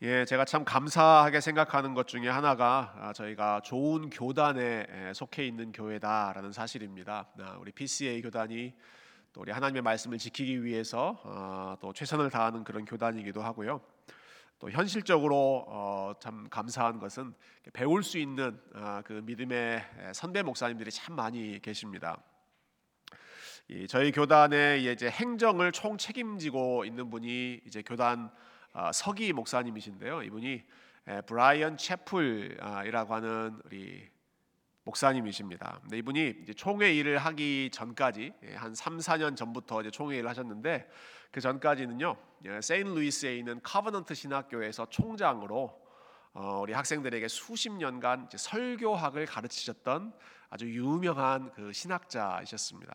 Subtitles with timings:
[0.00, 6.52] 예, 제가 참 감사하게 생각하는 것 중에 하나가 아, 저희가 좋은 교단에 속해 있는 교회다라는
[6.52, 7.26] 사실입니다.
[7.40, 8.74] 아, 우리 PCA 교단이
[9.32, 13.80] 또 우리 하나님의 말씀을 지키기 위해서 어, 또 최선을 다하는 그런 교단이기도 하고요.
[14.60, 17.34] 또 현실적으로 어, 참 감사한 것은
[17.72, 22.22] 배울 수 있는 아, 그 믿음의 선배 목사님들이 참 많이 계십니다.
[23.88, 28.47] 저희 교단의 이제 행정을 총 책임지고 있는 분이 이제 교단 아,
[28.92, 30.22] 서기 목사님이신데요.
[30.22, 30.64] 이분이
[31.26, 34.08] 브라이언 채플이라고 하는 우리
[34.88, 35.80] 목사님이십니다.
[35.82, 40.30] 근데 이분이 이제 총회 일을 하기 전까지 예, 한 3, 4년 전부터 이제 총회 일을
[40.30, 40.88] 하셨는데
[41.30, 45.78] 그 전까지는요 예, 세인 루이스에 있는 카버넌트 신학교에서 총장으로
[46.32, 50.12] 어, 우리 학생들에게 수십 년간 설교학을 가르치셨던
[50.50, 52.94] 아주 유명한 그 신학자이셨습니다.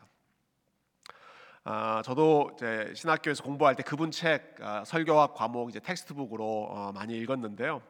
[1.66, 7.18] 아, 저도 이제 신학교에서 공부할 때 그분 책 아, 설교학 과목 이제 텍스트북으로 어, 많이
[7.18, 7.82] 읽었는데요.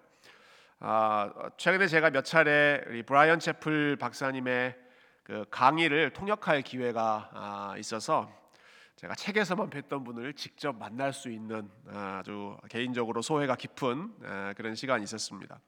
[0.79, 4.77] 아, 최근에 제가 몇 차례 우리 브라이언 채플 박사님의
[5.23, 8.31] 그 강의를 통역할 기회가 아, 있어서
[8.95, 15.03] 제가 책에서만 뵀던 분을 직접 만날 수 있는 아주 개인적으로 소회가 깊은 아, 그런 시간이
[15.03, 15.59] 있었습니다.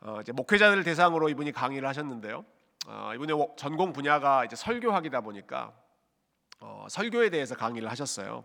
[0.00, 2.44] 어, 이제 목회자들 대상으로 이분이 강의를 하셨는데요.
[2.88, 5.72] 어, 이분의 전공 분야가 이제 설교학이다 보니까
[6.60, 8.44] 어, 설교에 대해서 강의를 하셨어요.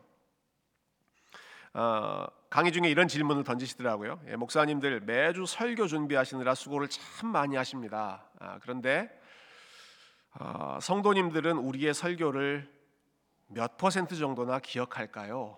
[1.73, 4.22] 어, 강의 중에 이런 질문을 던지시더라고요.
[4.28, 8.30] 예, 목사님들 매주 설교 준비하시느라 수고를 참 많이 하십니다.
[8.39, 9.09] 아, 그런데
[10.34, 12.70] 어, 성도님들은 우리의 설교를
[13.48, 15.58] 몇 퍼센트 정도나 기억할까요?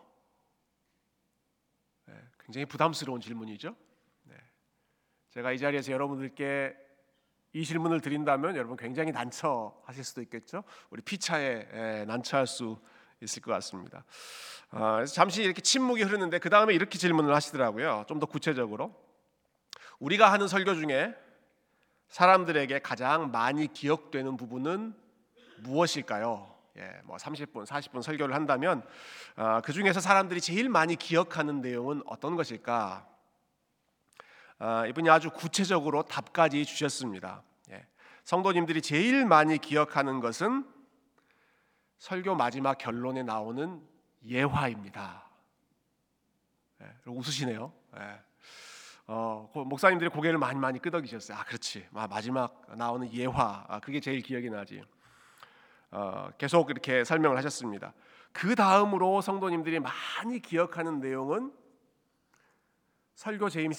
[2.06, 3.76] 네, 굉장히 부담스러운 질문이죠.
[4.24, 4.36] 네.
[5.31, 6.76] 제가 이 자리에서 여러분들께
[7.54, 10.64] 이 질문을 드린다면 여러분 굉장히 난처하실 수도 있겠죠.
[10.90, 12.80] 우리 피차에 난처할 수
[13.22, 14.04] 있을 것 같습니다.
[14.72, 18.06] 아, 잠시 이렇게 침묵이 흐르는데 그 다음에 이렇게 질문을 하시더라고요.
[18.08, 18.96] 좀 더 구체적으로
[20.00, 21.16] 우리가 하는 설교 중에
[22.09, 24.96] 사람들에게 가장 많이 기억되는 부분은
[25.59, 26.52] 무엇일까요?
[26.78, 28.84] 예, 뭐 30분, 40분 설교를 한다면
[29.35, 33.08] 아, 그 중에서 사람들이 제일 많이 기억하는 내용은 어떤 것일까?
[34.66, 37.44] 아, 이분이 아주 구체적으로 답까지 주셨습니다.
[37.72, 37.85] 예.
[38.24, 40.66] 성도님들이 제일 많이 기억하는 것은
[41.97, 43.85] 설교 마지막 결론에 나오는
[44.25, 45.28] 예화입니다.
[46.81, 47.73] 예, 웃으시네요.
[47.97, 48.22] 예.
[49.07, 51.38] 어, 목사님들이 고개를 많이 많이 끄덕이셨어요.
[51.38, 51.85] 아, 그렇지.
[51.91, 53.66] 마지막 나오는 예화.
[53.68, 54.81] 아, 그게 제일 기억이 나지.
[55.91, 57.94] 어, 계속 이렇게 설명을 하셨습니다.
[58.31, 61.52] 그 다음으로 성도님들이 많이 기억하는 내용은
[63.16, 63.72] 설교 제일,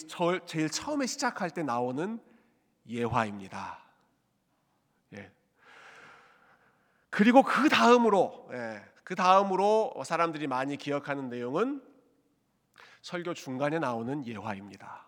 [0.47, 2.21] 제일 처음에 시작할 때 나오는
[2.89, 3.79] 예화입니다.
[5.15, 5.33] 예.
[7.11, 11.83] 그리고 그 다음으로 예, 그 다음으로 사람들이 많이 기억하는 내용은
[13.03, 15.07] 설교 중간에 나오는 예화입니다.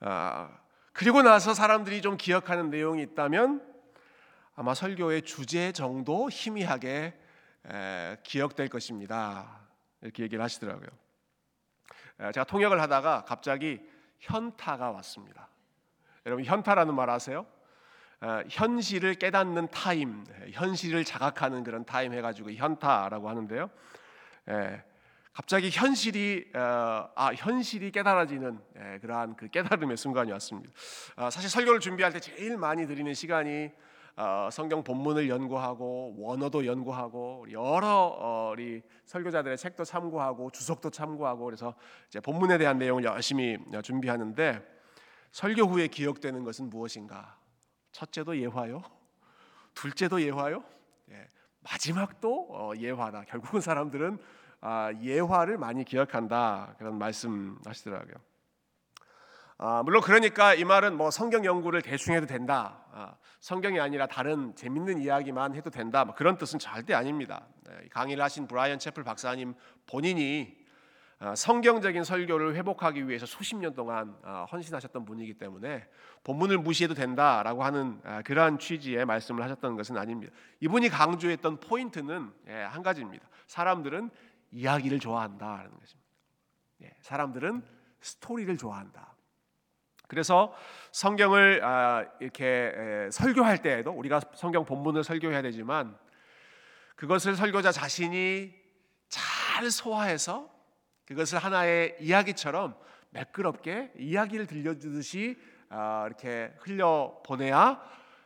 [0.00, 0.58] 아,
[0.92, 3.66] 그리고 나서 사람들이 좀 기억하는 내용이 있다면
[4.56, 7.18] 아마 설교의 주제 정도 희미하게
[7.66, 9.60] 에, 기억될 것입니다.
[10.00, 10.88] 이렇게 얘기를 하시더라고요.
[12.32, 13.80] 제가 통역을 하다가 갑자기
[14.18, 15.48] 현타가 왔습니다.
[16.26, 17.46] 여러분 현타라는 말 아세요?
[18.50, 23.70] 현실을 깨닫는 타임, 현실을 자각하는 그런 타임 해가지고 현타라고 하는데요.
[25.32, 28.60] 갑자기 현실이 어, 아 현실이 깨달아지는
[29.00, 30.70] 그러한 그 깨달음의 순간이 왔습니다.
[31.16, 33.89] 아, 사실 설교를 준비할 때 제일 많이 드리는 시간이 어,
[34.52, 41.74] 성경 본문을 연구하고 원어도 연구하고 여러 어, 우리 설교자들의 책도 참고하고 주석도 참고하고 그래서
[42.08, 44.80] 이제 본문에 대한 내용을 열심히 준비하는데
[45.32, 47.38] 설교 후에 기억되는 것은 무엇인가?
[47.92, 48.82] 첫째도 예화요,
[49.74, 50.62] 둘째도 예화요,
[51.10, 51.28] 예,
[51.60, 53.24] 마지막도 어, 예화다.
[53.24, 54.18] 결국은 사람들은
[54.60, 58.14] 아, 예화를 많이 기억한다 그런 말씀 하시더라고요.
[59.62, 62.82] 아, 물론 그러니까 이 말은 뭐 성경 연구를 대충 해도 된다.
[62.92, 66.02] 아, 성경이 아니라 다른 재밌는 이야기만 해도 된다.
[66.06, 67.46] 뭐 그런 뜻은 절대 아닙니다.
[67.68, 69.52] 네, 강의를 하신 브라이언 채플 박사님
[69.86, 70.56] 본인이
[71.18, 75.86] 아, 성경적인 설교를 회복하기 위해서 수십 년 동안 아, 헌신하셨던 분이기 때문에
[76.24, 80.32] 본문을 무시해도 된다라고 하는 아, 그러한 취지의 말씀을 하셨던 것은 아닙니다.
[80.60, 83.28] 이분이 강조했던 포인트는 예, 한 가지입니다.
[83.46, 84.08] 사람들은
[84.52, 86.08] 이야기를 좋아한다라는 것입니다.
[86.80, 87.62] 예, 사람들은
[88.00, 89.09] 스토리를 좋아한다.
[90.10, 90.52] 그래서
[90.90, 95.96] 성경을 아, 이렇게 설교할 때에도 우리가 성경 본문을 설교해야 되지만
[96.96, 98.52] 그것을 설교자 자신이
[99.08, 100.50] 잘 소화해서
[101.06, 102.74] 그것을 하나의 이야기처럼
[103.10, 107.80] 매끄럽게 이야기를 들려주듯이 아, 이렇게 흘려 보내야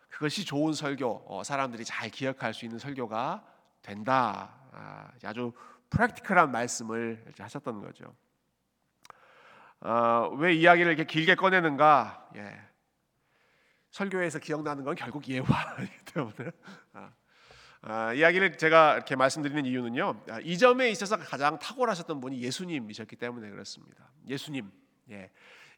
[0.09, 3.45] 그것이 좋은 설교, 어, 사람들이 잘 기억할 수 있는 설교가
[3.83, 4.55] 된다.
[4.73, 5.53] 아, 아주
[5.91, 8.15] 프랙티컬한 말씀을 하셨던 거죠.
[9.85, 12.31] 어, 왜 이야기를 이렇게 길게 꺼내는가?
[12.37, 12.59] 예.
[13.91, 16.51] 설교에서 기억나는 건 결국 예화이기 때문에
[16.95, 17.13] 아,
[17.83, 20.25] 아, 이야기를 제가 이렇게 말씀드리는 이유는요.
[20.31, 24.11] 아, 이 점에 있어서 가장 탁월하셨던 분이 예수님이셨기 때문에 그렇습니다.
[24.27, 24.73] 예수님.
[25.11, 25.31] 예.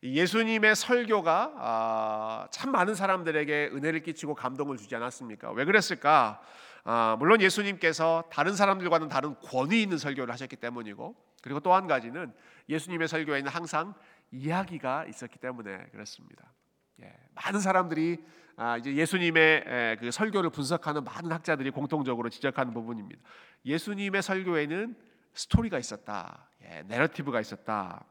[0.05, 5.51] 예수님의 설교가 아, 참 많은 사람들에게 은혜를 끼치고 감동을 주지 않았습니까?
[5.51, 6.41] 왜 그랬을까?
[6.85, 11.17] 아, 물론 예수님께서 다른 사람들과는 다른 권위 있는 설교를 하셨기 때문이고
[11.47, 12.33] 그리고 또 한 가지는
[12.69, 13.95] 예수님의 설교에는 항상
[14.33, 16.53] 이야기가 있었기 때문에 그렇습니다.
[17.01, 18.19] 예, 많은 사람들이
[18.57, 23.23] 아, 이제 예수님의 에, 그 설교를 분석하는 많은 학자들이 공통적으로 지적하는 부분입니다.
[23.65, 24.97] 예수님의 설교에는
[25.35, 28.05] 스토리가 있었다, 예, 내러티브가 있었다.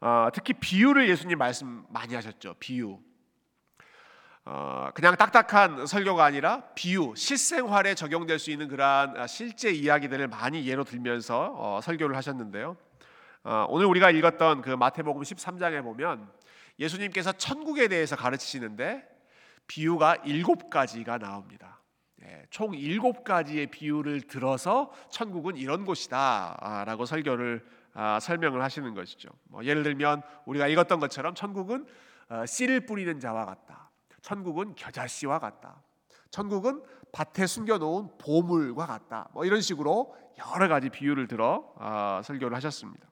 [0.00, 2.54] 어, 특히 비유를 예수님 말씀 많이 하셨죠.
[2.60, 3.00] 비유.
[4.50, 10.84] 어, 그냥 딱딱한 설교가 아니라 비유, 실생활에 적용될 수 있는 그러한 실제 이야기들을 많이 예로
[10.84, 12.74] 들면서 어, 설교를 하셨는데요.
[13.44, 16.30] 어, 오늘 우리가 읽었던 그 마태복음 13장에 보면
[16.78, 19.06] 예수님께서 천국에 대해서 가르치시는데
[19.66, 21.82] 비유가 일곱 가지가 나옵니다.
[22.24, 29.28] 예, 총 일곱 가지의 비유를 들어서 천국은 이런 곳이다라고 설교를 아, 설명을 하시는 것이죠.
[29.44, 31.86] 뭐 예를 들면 우리가 읽었던 것처럼 천국은
[32.30, 33.87] 어, 씨를 뿌리는 자와 같다.
[34.22, 35.82] 천국은 겨자씨와 같다.
[36.30, 36.82] 천국은
[37.12, 39.28] 밭에 숨겨놓은 보물과 같다.
[39.32, 43.06] 뭐 이런 식으로 여러 가지 비유를 들어 아, 설교를 하셨습니다.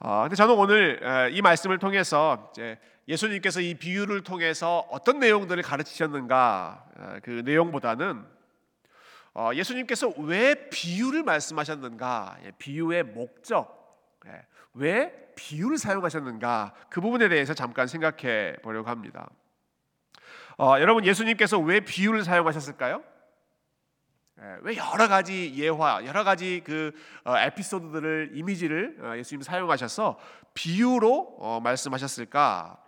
[0.00, 7.20] 아, 근데 저는 오늘 이 말씀을 통해서 이제 예수님께서 이 비유를 통해서 어떤 내용들을 가르치셨는가
[7.22, 8.40] 그 내용보다는
[9.32, 14.44] 어, 예수님께서 왜 비유를 말씀하셨는가, 예, 비유의 목적, 예,
[14.74, 19.30] 왜 비유를 사용하셨는가 그 부분에 대해서 잠깐 생각해 보려고 합니다.
[20.58, 23.02] 어, 여러분 예수님께서 왜 비유를 사용하셨을까요?
[24.42, 26.92] 예, 왜 여러 가지 예화, 여러 가지 그
[27.24, 30.18] 어, 에피소드들을 이미지를 어, 예수님 사용하셔서
[30.54, 32.78] 비유로 어, 말씀하셨을까?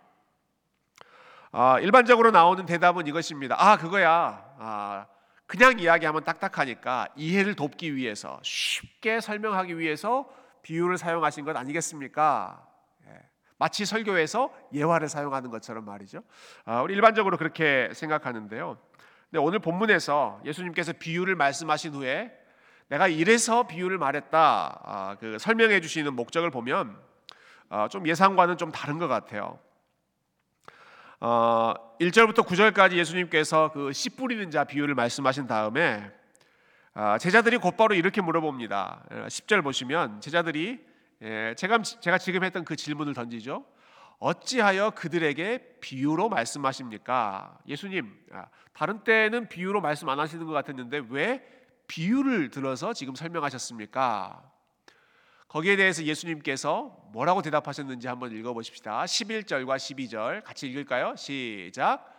[1.51, 3.55] 아, 일반적으로 나오는 대답은 이것입니다.
[3.59, 4.43] 아 그거야.
[4.57, 5.05] 아,
[5.45, 10.27] 그냥 이야기하면 딱딱하니까 이해를 돕기 위해서 쉽게 설명하기 위해서
[10.63, 12.65] 비유를 사용하신 것 아니겠습니까?
[13.07, 13.19] 예,
[13.57, 16.23] 마치 설교에서 예화를 사용하는 것처럼 말이죠.
[16.65, 18.77] 아, 우리 일반적으로 그렇게 생각하는데요.
[19.29, 22.31] 근데 오늘 본문에서 예수님께서 비유를 말씀하신 후에
[22.87, 26.97] 내가 이래서 비유를 말했다 아, 그 설명해 주시는 목적을 보면
[27.69, 29.59] 아, 좀 예상과는 좀 다른 것 같아요.
[31.19, 36.22] 어, 1절부터 9절까지 예수님께서 그 씨 뿌리는 자 비유를 말씀하신 다음에 아,
[37.19, 39.03] 제자들이 곧바로 이렇게 물어봅니다.
[39.09, 40.79] 10절 보시면 제자들이
[41.23, 43.65] 예, 제가 제가 지금 했던 그 질문을 던지죠.
[44.19, 47.57] 어찌하여 그들에게 비유로 말씀하십니까?
[47.67, 51.43] 예수님, 아, 다른 때는 비유로 말씀 안 하시는 것 같았는데 왜
[51.87, 54.41] 비유를 들어서 지금 설명하셨습니까?
[55.47, 59.03] 거기에 대해서 예수님께서 뭐라고 대답하셨는지 한번 읽어보십시다.
[59.03, 61.15] 11절과 12절 같이 읽을까요?
[61.15, 62.12] 시작.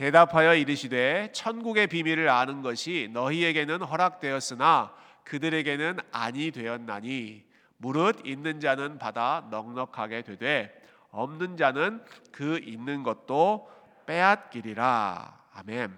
[0.00, 4.94] 대답하여 이르시되 천국의 비밀을 아는 것이 너희에게는 허락되었으나
[5.24, 7.44] 그들에게는 아니 되었나니
[7.76, 10.74] 무릇 있는 자는 받아 넉넉하게 되되
[11.10, 12.02] 없는 자는
[12.32, 13.70] 그 있는 것도
[14.06, 15.38] 빼앗기리라.
[15.52, 15.94] 아멘.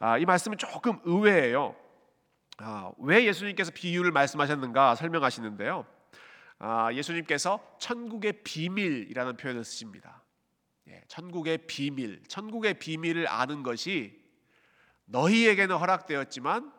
[0.00, 1.74] 아, 이 말씀은 조금 의외예요.
[2.58, 5.86] 아, 왜 예수님께서 비유를 말씀하셨는가 설명하시는데요.
[6.58, 10.25] 아, 예수님께서 천국의 비밀이라는 표현을 쓰십니다.
[10.88, 14.22] 예, 천국의 비밀, 천국의 비밀을 아는 것이
[15.06, 16.72] 너희에게는 허락되었지만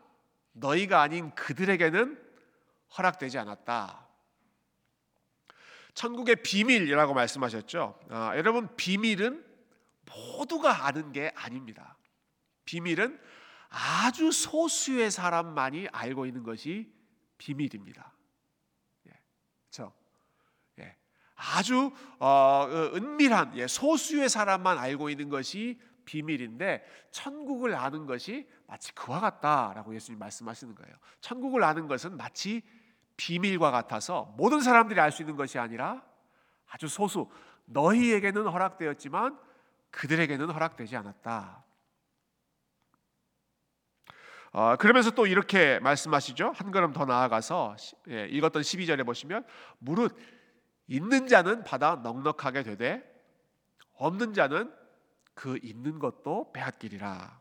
[0.54, 2.24] 너희가 아닌 그들에게는
[2.98, 4.08] 허락되지 않았다.
[5.94, 8.00] 천국의 비밀이라고 말씀하셨죠.
[8.10, 9.46] 아, 여러분 비밀은
[10.06, 11.98] 모두가 아는 게 아닙니다.
[12.66, 13.20] 비밀은
[13.70, 16.94] 아주 소수의 사람만이 알고 있는 것이
[17.38, 18.14] 비밀입니다.
[19.78, 19.94] 그렇죠?
[20.80, 20.96] 예,
[21.38, 28.94] 아주 어, 그 은밀한 예, 소수의 사람만 알고 있는 것이 비밀인데 천국을 아는 것이 마치
[28.94, 30.96] 그와 같다라고 예수님 말씀하시는 거예요.
[31.22, 32.64] 천국을 아는 것은 마치
[33.18, 36.04] 비밀과 같아서 모든 사람들이 알 수 있는 것이 아니라
[36.70, 37.30] 아주 소수
[37.66, 39.38] 너희에게는 허락되었지만
[39.92, 41.64] 그들에게는 허락되지 않았다.
[44.54, 46.54] 어, 그러면서 또 이렇게 말씀하시죠.
[46.56, 47.76] 한 걸음 더 나아가서
[48.10, 49.46] 예, 읽었던 12절에 보시면
[49.78, 50.18] 무릇
[50.88, 53.04] 있는 자는 받아 넉넉하게 되되
[53.94, 54.74] 없는 자는
[55.34, 57.40] 그 있는 것도 빼앗기리라.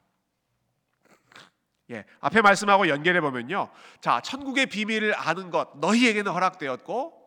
[1.90, 3.70] 예, 앞에 말씀하고 연결해 보면요.
[4.00, 7.26] 자, 천국의 비밀을 아는 것 너희에게는 허락되었고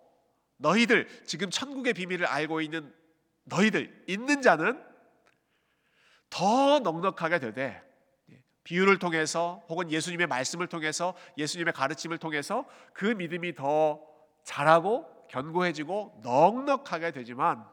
[0.58, 2.94] 너희들 지금 천국의 비밀을 알고 있는
[3.46, 4.84] 너희들 있는 자는
[6.30, 7.82] 더 넉넉하게 되되
[8.32, 14.02] 예, 비유를 통해서 혹은 예수님의 말씀을 통해서 예수님의 가르침을 통해서 그 믿음이 더
[14.44, 17.66] 잘하고 견고해지고 넉넉하게 되지만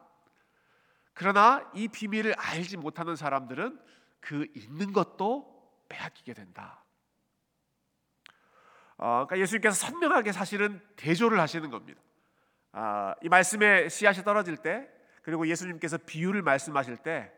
[1.15, 3.81] 그러나 이 비밀을 알지 못하는 사람들은
[4.21, 5.57] 그 있는 것도
[5.89, 6.85] 빼앗기게 된다.
[8.99, 12.01] 어, 그러니까 예수님께서 선명하게 사실은 대조를 하시는 겁니다.
[12.73, 14.89] 아, 이 말씀의 씨앗이 떨어질 때
[15.23, 17.33] 그리고 예수님께서 비유를 말씀하실 때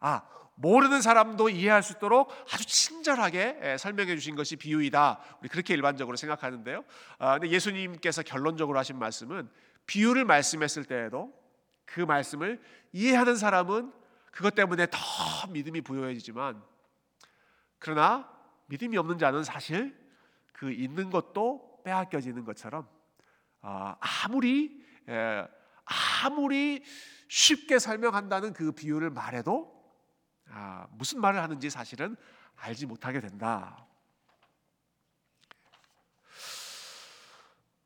[0.00, 0.22] 아,
[0.54, 5.20] 모르는 사람도 이해할 수 있도록 아주 친절하게 예, 설명해 주신 것이 비유이다.
[5.40, 6.84] 우리 그렇게 일반적으로 생각하는데요.
[7.18, 9.48] 아, 근데 예수님께서 결론적으로 하신 말씀은
[9.86, 11.32] 비유를 말씀했을 때에도
[11.84, 12.60] 그 말씀을
[12.92, 13.92] 이해하는 사람은
[14.30, 14.98] 그것 때문에 더
[15.50, 16.62] 믿음이 부여해지지만
[17.78, 18.30] 그러나
[18.66, 19.98] 믿음이 없는 자는 사실
[20.52, 22.88] 그 있는 것도 빼앗겨지는 것처럼
[23.60, 25.46] 아, 아무리 예,
[26.24, 26.84] 아무리
[27.28, 29.71] 쉽게 설명한다는 그 비유를 말해도
[30.54, 32.16] 아, 무슨 말을 하는지 사실은
[32.56, 33.86] 알지 못하게 된다.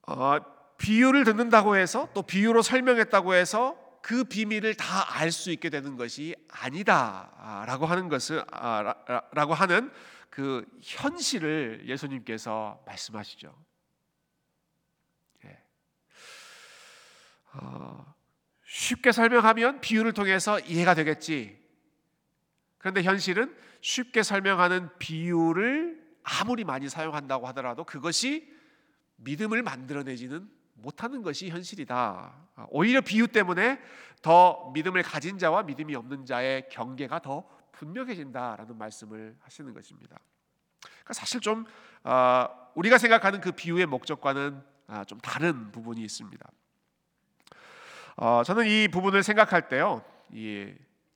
[0.03, 0.39] 어,
[0.79, 6.35] 비유를 듣는다고 해서 또 비유로 설명했다고 해서 그 비밀을 다 알 수 있게 되는 것이
[6.51, 8.95] 아니다라고 하는 것을 아,
[9.33, 9.91] 라고 하는
[10.31, 13.57] 그 현실을 예수님께서 말씀하시죠.
[15.47, 15.63] 예.
[17.55, 18.15] 어,
[18.65, 21.66] 쉽게 설명하면 비유를 통해서 이해가 되겠지.
[22.87, 28.49] 그런데 현실은 쉽게 설명하는 비유를 아무리 많이 사용한다고 하더라도 그것이
[29.17, 32.33] 믿음을 만들어내지는 못하는 것이 현실이다.
[32.69, 33.81] 오히려 비유 때문에
[34.23, 40.21] 더 믿음을 가진 자와 믿음이 없는 자의 경계가 더 분명해진다라는 말씀을 하시는 것입니다.
[40.81, 41.65] 그러니까 사실 좀
[42.05, 46.49] 어, 우리가 생각하는 그 비유의 목적과는 아, 좀 다른 부분이 있습니다.
[48.19, 50.05] 어, 저는 이 부분을 생각할 때요,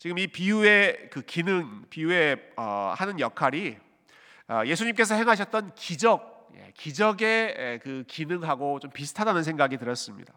[0.01, 3.77] 지금 이 비유의 그 기능, 비유의 어, 하는 역할이
[4.49, 10.33] 어, 예수님께서 행하셨던 기적, 예, 기적의 그 기능하고 좀 비슷하다는 생각이 들었습니다.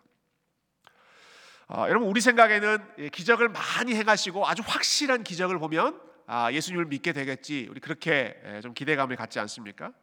[1.69, 7.13] 어, 여러분 우리 생각에는 예, 기적을 많이 행하시고 아주 확실한 기적을 보면 아, 예수님을 믿게
[7.13, 7.67] 되겠지.
[7.71, 9.93] 우리 그렇게 예, 좀 기대감을 갖지 않습니까?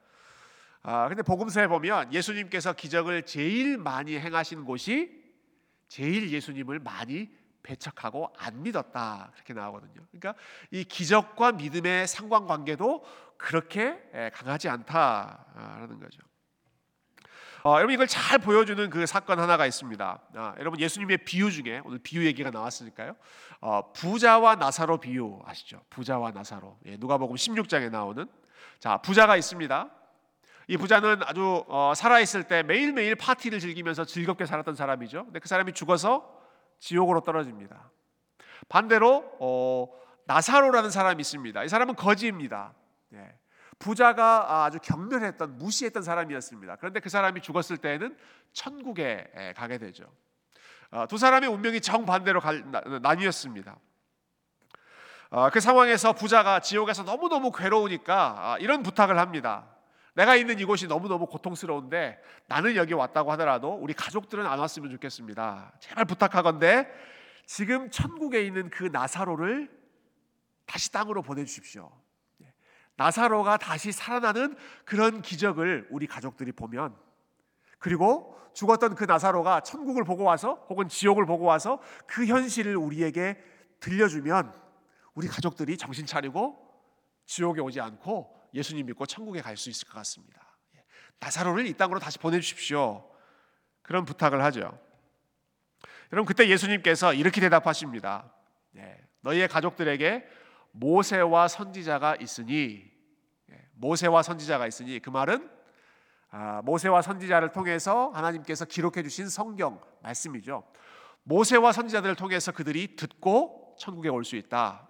[0.82, 5.20] 아, 근데 복음서에 보면 예수님께서 기적을 제일 많이 행하신 곳이
[5.86, 7.28] 제일 예수님을 많이
[7.62, 10.06] 배척하고 안 믿었다 그렇게 나오거든요.
[10.10, 10.34] 그러니까
[10.70, 13.04] 이 기적과 믿음의 상관관계도
[13.36, 13.98] 그렇게
[14.34, 16.20] 강하지 않다라는 거죠.
[17.62, 20.20] 어, 여러분 이걸 잘 보여주는 그 사건 하나가 있습니다.
[20.34, 23.16] 아, 여러분 예수님의 비유 중에 오늘 비유 얘기가 나왔으니까요.
[23.60, 25.82] 어, 부자와 나사로 비유 아시죠?
[25.90, 26.78] 부자와 나사로.
[26.86, 28.26] 예, 누가복음 16장에 나오는
[28.78, 29.90] 자 부자가 있습니다.
[30.68, 35.24] 이 부자는 아주 어, 살아 있을 때 매일 매일 파티를 즐기면서 즐겁게 살았던 사람이죠.
[35.24, 36.39] 근데 그 사람이 죽어서
[36.80, 37.90] 지옥으로 떨어집니다.
[38.68, 39.88] 반대로 어,
[40.26, 41.64] 나사로라는 사람이 있습니다.
[41.64, 42.74] 이 사람은 거지입니다.
[43.14, 43.36] 예.
[43.78, 46.76] 부자가 아주 경멸했던 무시했던 사람이었습니다.
[46.76, 48.16] 그런데 그 사람이 죽었을 때에는
[48.52, 50.04] 천국에 가게 되죠.
[50.90, 52.40] 어, 두 사람의 운명이 정반대로
[53.00, 53.78] 나뉘었습니다.
[55.30, 59.64] 어, 그 상황에서 부자가 지옥에서 너무너무 괴로우니까 아, 이런 부탁을 합니다.
[60.20, 65.72] 내가 있는 이곳이 너무너무 고통스러운데 나는 여기 왔다고 하더라도 우리 가족들은 안 왔으면 좋겠습니다.
[65.80, 66.86] 제발 부탁하건대
[67.46, 69.70] 지금 천국에 있는 그 나사로를
[70.66, 71.90] 다시 땅으로 보내주십시오.
[72.42, 72.52] 예.
[72.96, 76.94] 나사로가 다시 살아나는 그런 기적을 우리 가족들이 보면
[77.78, 83.42] 그리고 죽었던 그 나사로가 천국을 보고 와서 혹은 지옥을 보고 와서 그 현실을 우리에게
[83.80, 84.52] 들려주면
[85.14, 86.58] 우리 가족들이 정신 차리고
[87.24, 90.40] 지옥에 오지 않고 예수님 믿고 천국에 갈 수 있을 것 같습니다.
[90.76, 90.84] 예.
[91.20, 93.08] 나사로를 이 땅으로 다시 보내주십시오.
[93.82, 94.78] 그런 부탁을 하죠.
[96.12, 98.32] 여러분 그때 예수님께서 이렇게 대답하십니다.
[98.76, 98.98] 예.
[99.20, 100.26] 너희의 가족들에게
[100.72, 102.90] 모세와 선지자가 있으니
[103.50, 103.66] 예.
[103.74, 105.50] 모세와 선지자가 있으니 그 말은
[106.32, 110.62] 아, 모세와 선지자를 통해서 하나님께서 기록해 주신 성경 말씀이죠.
[111.24, 114.88] 모세와 선지자들을 통해서 그들이 듣고 천국에 올 수 있다.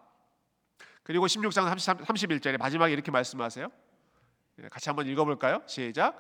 [1.11, 1.75] 그리고 16장
[2.07, 3.67] 31절에 마지막에 이렇게 말씀하세요.
[4.63, 5.61] 예, 같이 한번 읽어볼까요?
[5.67, 6.17] 시작.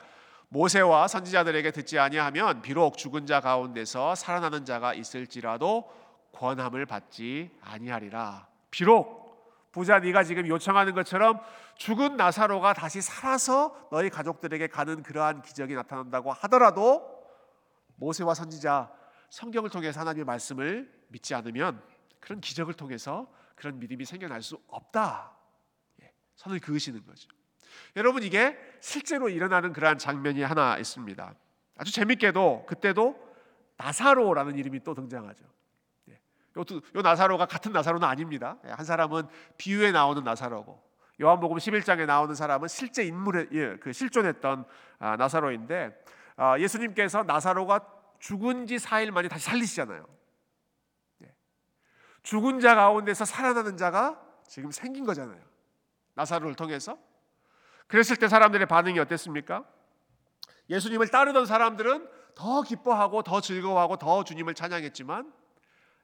[0.49, 5.89] 모세와 선지자들에게 듣지 아니하면 비록 죽은 자 가운데서 살아나는 자가 있을지라도
[6.33, 8.49] 권함을 받지 아니하리라.
[8.73, 11.39] 비록 부자 네가 지금 요청하는 것처럼
[11.77, 17.23] 죽은 나사로가 다시 살아서 너희 가족들에게 가는 그러한 기적이 나타난다고 하더라도
[17.95, 18.91] 모세와 선지자
[19.29, 21.81] 성경을 통해서 하나님의 말씀을 믿지 않으면
[22.19, 23.29] 그런 기적을 통해서
[23.61, 25.37] 그런 믿음이 생겨날 수 없다.
[26.03, 27.29] 예, 선을 그으시는 거죠.
[27.95, 31.35] 여러분 이게 실제로 일어나는 그러한 장면이 하나 있습니다.
[31.77, 33.15] 아주 재밌게도 그때도
[33.77, 35.45] 나사로라는 이름이 또 등장하죠.
[36.09, 36.19] 예,
[36.57, 38.57] 요, 나사로가 같은 나사로는 아닙니다.
[38.65, 40.83] 예, 한 사람은 비유에 나오는 나사로고
[41.21, 44.65] 요한복음 11장에 나오는 사람은 실제 인물에 예, 그 실존했던
[45.01, 46.03] 아, 나사로인데
[46.37, 47.81] 아, 예수님께서 나사로가
[48.21, 50.20] 죽은 지 4일 만에 다시 살리시잖아요.
[52.21, 52.23] 예.
[52.23, 55.41] 죽은 자 가운데서 살아나는 자가 지금 생긴 거잖아요.
[56.15, 56.99] 나사로를 통해서.
[57.87, 59.65] 그랬을 때 사람들의 반응이 어땠습니까?
[60.69, 65.33] 예수님을 따르던 사람들은 더 기뻐하고 더 즐거워하고 더 주님을 찬양했지만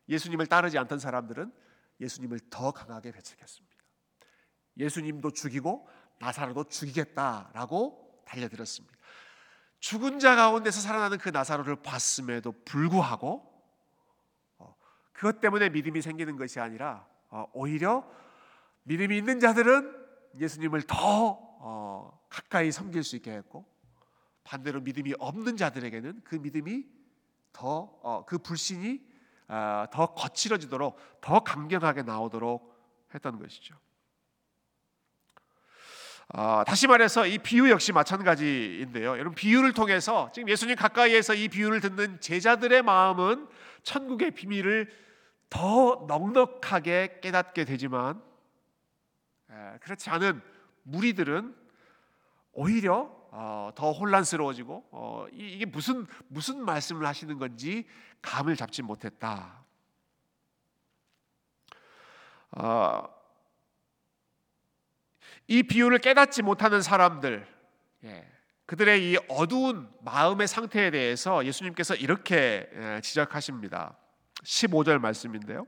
[0.09, 1.53] 예수님을 따르지 않던 사람들은
[2.01, 3.77] 예수님을 더 강하게 배척했습니다.
[4.79, 8.97] 예수님도 죽이고 나사로도 죽이겠다라고 달려들었습니다.
[9.79, 13.56] 죽은 자 가운데서 살아나는 그 나사로를 봤음에도 불구하고 어,
[15.17, 18.09] 그것 때문에 믿음이 생기는 것이 아니라 어, 오히려
[18.85, 20.07] 믿음이 있는 자들은
[20.39, 23.65] 예수님을 더 어, 가까이 섬길 수 있게 했고
[24.45, 26.87] 반대로 믿음이 없는 자들에게는 그 믿음이
[27.53, 29.01] 더 그 불신이
[29.49, 32.75] 아, 더 거칠어지도록 더 강경하게 나오도록
[33.15, 33.77] 했던 것이죠.
[36.29, 39.11] 아, 다시 말해서 이 비유 역시 마찬가지인데요.
[39.13, 43.49] 여러분 비유를 통해서 지금 예수님 가까이에서 이 비유를 듣는 제자들의 마음은
[43.85, 44.91] 천국의 비밀을
[45.49, 48.21] 더 넉넉하게 깨닫게 되지만
[49.51, 50.43] 에, 그렇지 않은
[50.83, 51.55] 무리들은
[52.53, 57.87] 오히려 어, 더 혼란스러워지고 어, 이, 게 무슨 무슨 말씀을 하시는 건지
[58.23, 59.65] 감을 잡지 못했다.
[62.53, 63.16] 어,
[65.49, 67.47] 이 비유를 깨닫지 못하는 사람들,
[68.05, 68.27] 예,
[68.67, 73.97] 그들의 이 어두운 마음의 상태에 대해서 예수님께서 이렇게 예, 지적하십니다.
[74.43, 75.67] 15절 말씀인데요.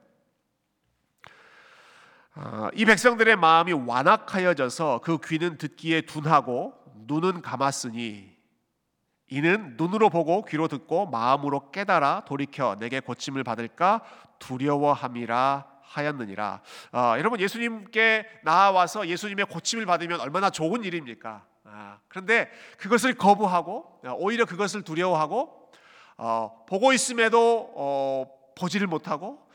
[2.35, 6.75] 아, 이 백성들의 마음이 완악하여져서 그 귀는 듣기에 둔하고
[7.07, 8.37] 눈은 감았으니
[9.31, 14.03] 이는 눈으로 보고 귀로 듣고 마음으로 깨달아 돌이켜 내게 고침을 받을까
[14.39, 16.63] 두려워함이라 하였느니라.
[16.93, 21.47] 아, 여러분 예수님께 나와서 예수님의 고침을 받으면 얼마나 좋은 일입니까?
[21.65, 25.71] 아, 그런데 그것을 거부하고 아, 오히려 그것을 두려워하고
[26.17, 28.27] 어, 보고 있음에도 어,
[28.57, 29.49] 보지를 못하고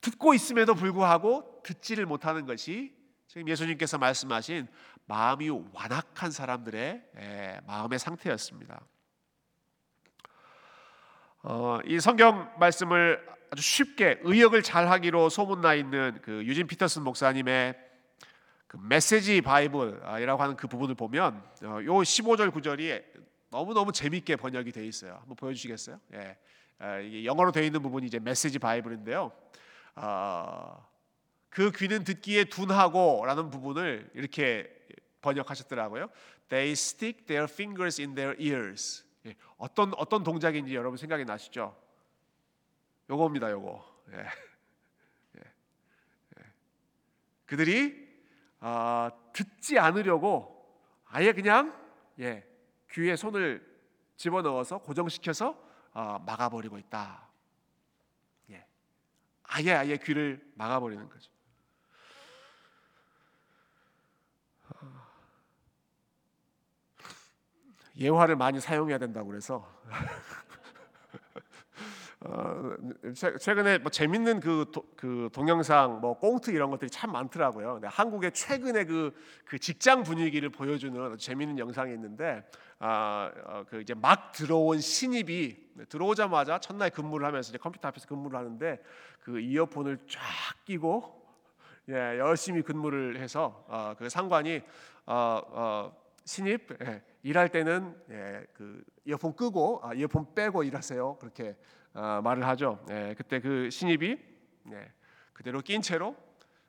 [0.00, 2.94] 듣고 있음에도 불구하고 듣지를 못하는 것이
[3.28, 4.68] 지금 예수님께서 말씀하신
[5.06, 8.80] 마음이 완악한 사람들의 예, 마음의 상태였습니다.
[11.44, 17.74] 어, 이 성경 말씀을 아주 쉽게 의역을 잘 하기로 소문나 있는 그 유진 피터슨 목사님의
[18.66, 22.98] 그 Message Bible이라고 하는 그 부분을 보면 어, 요 15절 구절이
[23.50, 25.18] 너무 너무 재밌게 번역이 돼 있어요.
[25.20, 26.00] 한번 보여 주시겠어요?
[26.14, 26.38] 예,
[26.80, 29.30] 어, 영어로 되어 있는 부분이 이제 Message Bible인데요.
[29.96, 30.88] 어,
[31.50, 34.74] 그 귀는 듣기에 둔하고라는 부분을 이렇게
[35.20, 36.08] 번역하셨더라고요.
[36.48, 39.04] They stick their fingers in their ears.
[39.26, 41.81] 예, 어떤 어떤 동작인지 여러분 생각이 나시죠?
[43.12, 44.02] 요거입니다, 요거.
[44.12, 44.16] 예.
[45.36, 45.40] 예.
[46.38, 46.42] 예.
[47.44, 48.10] 그들이
[48.60, 50.50] 어, 듣지 않으려고
[51.04, 51.78] 아예 그냥
[52.20, 52.46] 예,
[52.90, 53.70] 귀에 손을
[54.16, 57.28] 집어넣어서 고정시켜서 어, 막아버리고 있다.
[58.50, 58.66] 예.
[59.42, 61.30] 아예 아예 귀를 막아버리는 거죠.
[67.94, 69.70] 예화를 많이 사용해야 된다고 그래서
[72.24, 72.76] 어,
[73.40, 77.80] 최근에 뭐 재밌는 그, 도, 그 동영상 뭐 꽁트 이런 것들이 참 많더라고요.
[77.84, 79.12] 한국의 최근의 그,
[79.44, 82.44] 그 직장 분위기를 보여주는 재밌는 영상이 있는데
[82.78, 88.38] 아, 어, 그 이제 막 들어온 신입이 들어오자마자 첫날 근무를 하면서 이제 컴퓨터 앞에서 근무를
[88.38, 88.82] 하는데
[89.20, 90.20] 그 이어폰을 쫙
[90.64, 91.22] 끼고
[91.88, 94.62] 예, 열심히 근무를 해서 어, 그 상관이
[95.06, 101.16] 어, 어, 신입 예, 일할 때는 예, 그 이어폰 끄고 아, 이어폰 빼고 일하세요.
[101.20, 101.54] 그렇게 어,
[101.92, 102.84] 말을 하죠.
[102.90, 104.18] 예, 그때 그 신입이
[104.72, 104.92] 예,
[105.32, 106.16] 그대로 낀 채로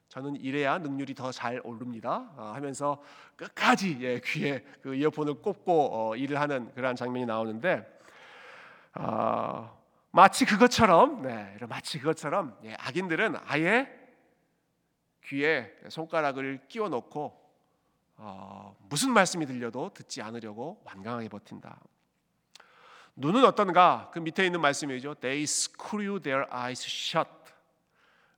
[0.09, 2.29] 저는 이래야 능률이 더 잘 오릅니다.
[2.37, 3.01] 어, 하면서
[3.35, 7.99] 끝까지 예, 귀에 그 이어폰을 꼽고 어, 일을 하는 그러한 장면이 나오는데
[8.95, 9.81] 어,
[10.11, 13.89] 마치 그것처럼 네, 마치 그것처럼 예, 악인들은 아예
[15.23, 17.41] 귀에 손가락을 끼워 놓고
[18.17, 21.79] 어, 무슨 말씀이 들려도 듣지 않으려고 완강하게 버틴다.
[23.15, 24.09] 눈은 어떤가?
[24.11, 25.15] 그 밑에 있는 말씀이죠.
[25.15, 27.29] They screw their eyes shut.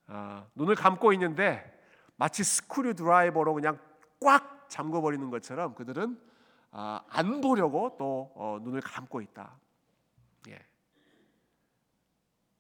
[0.08, 1.76] 어, 눈을 감고 있는데
[2.16, 3.80] 마치 스크류 드라이버로 그냥
[4.22, 6.20] 꽉 잠궈 버리는 것처럼 그들은
[6.72, 9.58] 어, 안 보려고 또 어, 눈을 감고 있다.
[10.50, 10.60] 예.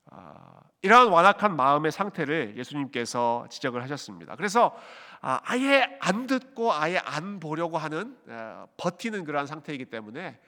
[0.06, 4.36] 아, 이러한 완악한 마음의 상태를 예수님께서 지적을 하셨습니다.
[4.36, 4.76] 그래서
[5.22, 10.40] 아, 아예 안 듣고 아예 안 보려고 하는 어, 버티는 그러한 상태이기 때문에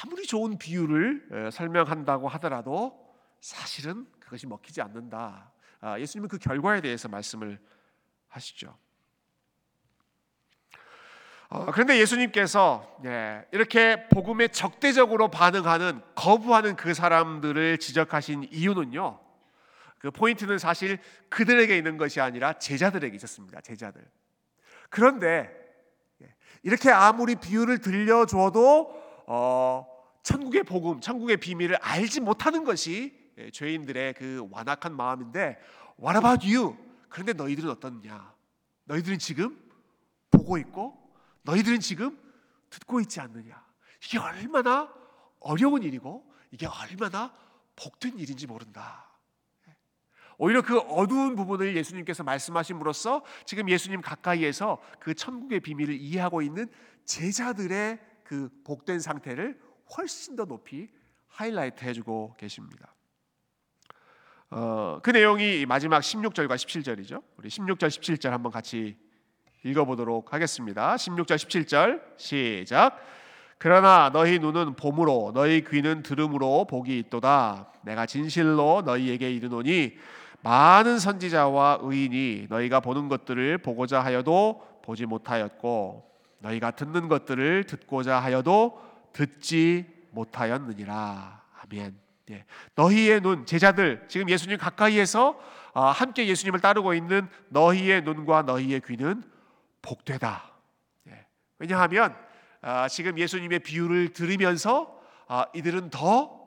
[0.00, 5.52] 아무리 좋은 비유를 설명한다고 하더라도 사실은 그것이 먹히지 않는다.
[5.80, 7.58] 아, 예수님은 그 결과에 대해서 말씀을
[8.28, 8.76] 하시죠.
[11.48, 19.20] 어, 그런데 예수님께서 예, 이렇게 복음에 적대적으로 반응하는 거부하는 그 사람들을 지적하신 이유는요.
[19.98, 23.60] 그 포인트는 사실 그들에게 있는 것이 아니라 제자들에게 있었습니다.
[23.60, 24.02] 제자들.
[24.88, 25.50] 그런데
[26.22, 29.01] 예, 이렇게 아무리 비유를 들려줘도
[29.34, 29.86] 어,
[30.22, 35.58] 천국의 복음, 천국의 비밀을 알지 못하는 것이 예, 죄인들의 그 완악한 마음인데
[35.98, 36.76] What about you?
[37.08, 38.34] 그런데 너희들은 어떻냐?
[38.84, 39.58] 너희들은 지금
[40.30, 42.18] 보고 있고 너희들은 지금
[42.68, 43.64] 듣고 있지 않느냐?
[44.04, 44.92] 이게 얼마나
[45.40, 47.32] 어려운 일이고 이게 얼마나
[47.76, 49.08] 복된 일인지 모른다.
[50.36, 56.70] 오히려 그 어두운 부분을 예수님께서 말씀하심으로써 지금 예수님 가까이에서 그 천국의 비밀을 이해하고 있는
[57.06, 59.60] 제자들의 그 복된 상태를
[59.96, 60.88] 훨씬 더 높이
[61.28, 62.94] 하이라이트 해주고 계십니다.
[64.50, 67.22] 어, 그 내용이 마지막 16절과 17절이죠.
[67.38, 68.96] 우리 16절, 17절 한번 같이
[69.64, 70.94] 읽어보도록 하겠습니다.
[70.96, 72.98] 16절, 17절 시작.
[73.56, 77.72] 그러나 너희 눈은 봄으로 너희 귀는 들음으로 복이 있도다.
[77.82, 79.96] 내가 진실로 너희에게 이르노니
[80.42, 86.11] 많은 선지자와 의인이 너희가 보는 것들을 보고자 하여도 보지 못하였고
[86.42, 88.80] 너희가 듣는 것들을 듣고자 하여도
[89.12, 91.42] 듣지 못하였느니라.
[91.62, 91.98] 아멘.
[92.30, 92.44] 예.
[92.74, 95.40] 너희의 눈 제자들 지금 예수님 가까이에서
[95.74, 99.22] 아, 함께 예수님을 따르고 있는 너희의 눈과 너희의 귀는
[99.80, 100.52] 복되다.
[101.08, 101.26] 예.
[101.58, 102.14] 왜냐하면
[102.60, 106.40] 아, 지금 예수님의 비유를 들으면서 아, 이들은 더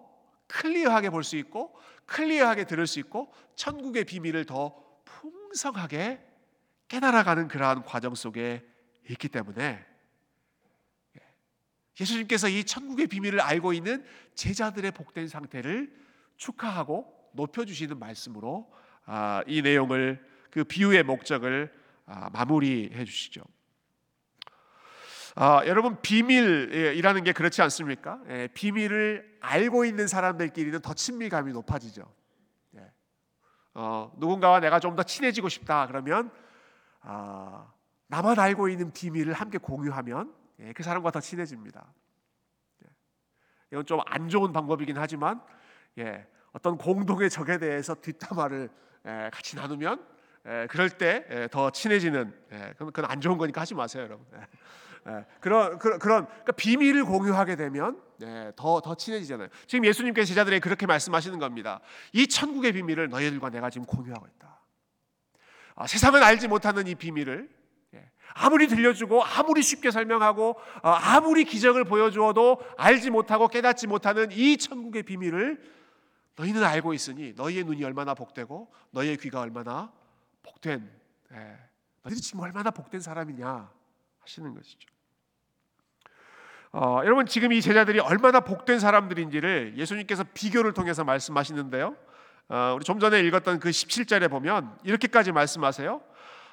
[0.48, 6.22] 클리어하게 볼 수 있고 클리어하게 들을 수 있고 천국의 비밀을 더 풍성하게
[6.88, 8.64] 깨달아가는 그러한 과정 속에
[9.10, 9.86] 있기 때문에
[12.00, 15.94] 예수님께서 이 천국의 비밀을 알고 있는 제자들의 복된 상태를
[16.38, 18.72] 축하하고 높여주시는 말씀으로
[19.06, 21.72] 아, 이 내용을 그 비유의 목적을
[22.06, 23.44] 아, 마무리해 주시죠.
[25.36, 28.22] 아, 여러분 비밀이라는 게 그렇지 않습니까?
[28.30, 32.10] 예, 비밀을 알고 있는 사람들끼리는 더 친밀감이 높아지죠.
[32.78, 32.92] 예.
[33.74, 36.32] 어, 누군가와 내가 좀 더 친해지고 싶다 그러면
[37.02, 37.72] 아,
[38.16, 41.86] 나만 알고 있는 비밀을 함께 공유하면 예, 그 사람과 더 친해집니다.
[42.86, 42.90] 예.
[43.74, 45.42] 이건 좀 안 좋은 방법이긴 하지만
[45.98, 48.70] 예, 어떤 공동의 적에 대해서 뒷담화를
[49.34, 50.02] 같이 나누면
[50.70, 52.34] 그럴 때 더 친해지는
[52.78, 54.26] 그건 안 좋은 거니까 하지 마세요, 여러분.
[55.42, 58.02] 그런 그런, 그런 그러니까 비밀을 공유하게 되면
[58.56, 59.50] 더더 더 친해지잖아요.
[59.68, 61.82] 지금 예수님께서 제자들에게 그렇게 말씀하시는 겁니다.
[62.14, 64.62] 이 천국의 비밀을 너희들과 내가 지금 공유하고 있다.
[65.76, 67.50] 아, 세상은 알지 못하는 이 비밀을
[68.34, 75.04] 아무리 들려주고 아무리 쉽게 설명하고 어, 아무리 기적을 보여주어도 알지 못하고 깨닫지 못하는 이 천국의
[75.04, 75.62] 비밀을
[76.36, 79.92] 너희는 알고 있으니 너희의 눈이 얼마나 복되고 너희의 귀가 얼마나
[80.44, 80.90] 복된
[81.34, 81.58] 예,
[82.04, 83.70] 너희들이 지금 얼마나 복된 사람이냐
[84.20, 84.90] 하시는 것이죠.
[86.74, 91.96] 어, 여러분 지금 이 제자들이 얼마나 복된 사람들인지를 예수님께서 비교를 통해서 말씀하시는데요.
[92.50, 96.02] 어, 우리 좀 전에 읽었던 그 17절에 보면 이렇게까지 말씀하세요.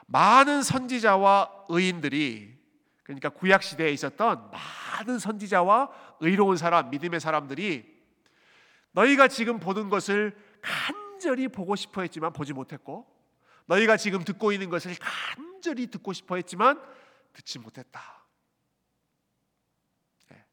[0.06, 2.58] 많은 선지자와 의인들이
[3.02, 7.92] 그러니까 구약 시대에 있었던 많은 선지자와 의로운 사람, 믿음의 사람들이
[8.92, 13.06] 너희가 지금 보는 것을 간절히 보고 싶어 했지만 보지 못했고
[13.66, 16.80] 너희가 지금 듣고 있는 것을 간절히 듣고 싶어 했지만
[17.32, 18.00] 듣지 못했다.
[20.32, 20.44] 예.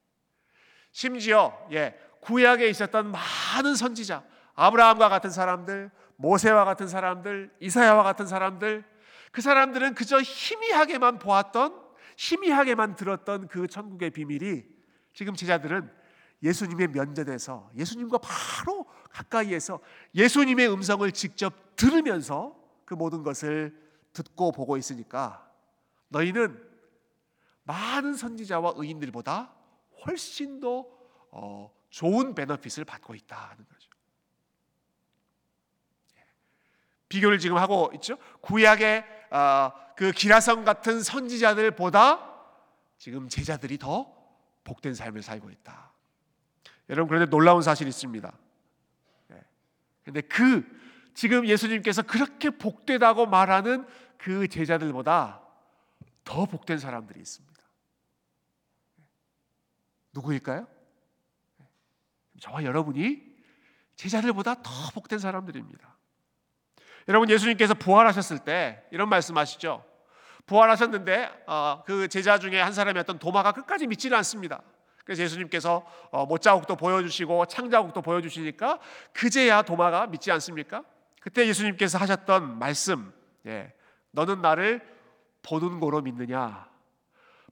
[0.91, 4.23] 심지어 예, 구약에 있었던 많은 선지자,
[4.55, 8.83] 아브라함과 같은 사람들, 모세와 같은 사람들, 이사야와 같은 사람들
[9.31, 14.63] 그 사람들은 그저 희미하게만 보았던 희미하게만 들었던 그 천국의 비밀이
[15.13, 15.89] 지금 제자들은
[16.41, 19.79] 예수님의 면전에서 예수님과 바로 가까이에서
[20.15, 23.75] 예수님의 음성을 직접 들으면서 그 모든 것을
[24.13, 25.49] 듣고 보고 있으니까
[26.09, 26.67] 너희는
[27.63, 29.53] 많은 선지자와 의인들보다
[30.05, 30.87] 훨씬 더
[31.31, 33.89] 어, 좋은 베너핏을 받고 있다는 거죠.
[37.09, 38.17] 비교를 지금 하고 있죠.
[38.41, 39.18] 구약의 어,
[39.95, 42.27] 그 기라성 같은 선지자들보다
[42.97, 44.13] 지금 제자들이 더
[44.63, 45.91] 복된 삶을 살고 있다.
[46.89, 48.31] 여러분 그런데 놀라운 사실이 있습니다.
[50.03, 50.79] 그런데 그
[51.13, 53.85] 지금 예수님께서 그렇게 복되다고 말하는
[54.17, 55.41] 그 제자들보다
[56.23, 57.63] 더 복된 사람들이 있습니다.
[60.13, 60.67] 누구일까요?
[62.39, 63.21] 저와 여러분이
[63.95, 65.88] 제자들보다 더 복된 사람들입니다.
[67.09, 69.83] 여러분 예수님께서 부활하셨을 때 이런 말씀하시죠.
[70.45, 74.61] 부활하셨는데 어, 그 제자 중에 한 사람이었던 도마가 끝까지 믿지는 않습니다.
[75.03, 78.79] 그래서 예수님께서 어, 못자국도 보여주시고 창자국도 보여주시니까
[79.11, 80.83] 그제야 도마가 믿지 않습니까?
[81.19, 83.11] 그때 예수님께서 하셨던 말씀,
[83.47, 83.73] 예,
[84.11, 84.87] 너는 나를
[85.41, 86.69] 보는 거로 믿느냐?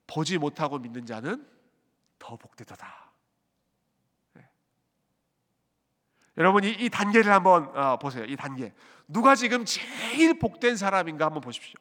[0.06, 1.44] 보지 못하고 믿는 자는
[2.20, 3.10] 더 복되도다.
[4.34, 4.48] 네.
[6.36, 8.24] 여러분 이, 이 단계를 한번 어, 보세요.
[8.24, 8.72] 이 단계
[9.08, 11.80] 누가 지금 제일 복된 사람인가 한번 보십시오.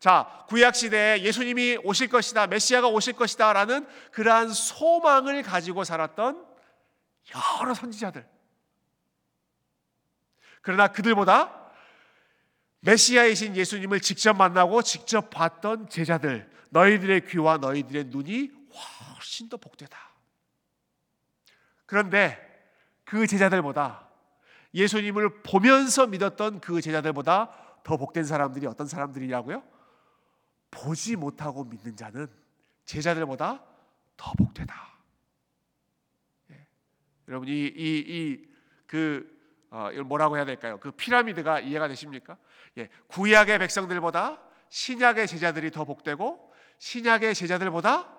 [0.00, 6.44] 자, 구약 시대에 예수님이 오실 것이다, 메시아가 오실 것이다라는 그러한 소망을 가지고 살았던
[7.60, 8.26] 여러 선지자들.
[10.62, 11.70] 그러나 그들보다
[12.80, 18.50] 메시아이신 예수님을 직접 만나고 직접 봤던 제자들, 너희들의 귀와 너희들의 눈이
[19.16, 19.96] 훨씬 더 복되다.
[21.86, 22.38] 그런데
[23.04, 24.08] 그 제자들보다
[24.74, 29.62] 예수님을 보면서 믿었던 그 제자들보다 더 복된 사람들이 어떤 사람들이냐고요?
[30.70, 32.26] 보지 못하고 믿는 자는
[32.84, 33.64] 제자들보다
[34.16, 34.74] 더 복되다.
[36.50, 36.66] 예.
[37.28, 39.32] 여러분 이이이그
[39.70, 40.78] 어, 뭐라고 해야 될까요?
[40.80, 42.36] 그 피라미드가 이해가 되십니까?
[42.78, 48.18] 예, 구약의 백성들보다 신약의 제자들이 더 복되고 신약의 제자들보다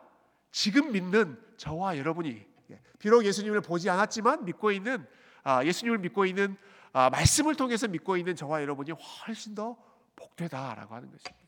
[0.52, 5.06] 지금 믿는 저와 여러분이 예, 비록 예수님을 보지 않았지만 믿고 있는 아,
[5.66, 6.58] 예수님을 믿고 있는
[6.94, 9.76] 아, 말씀을 통해서 믿고 있는 저와 여러분이 훨씬 더
[10.16, 11.46] 복되다라고 하는 것입니다.